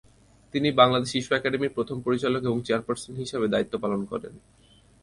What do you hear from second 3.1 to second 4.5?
হিসেবে দায়িত্ব পালন করেন।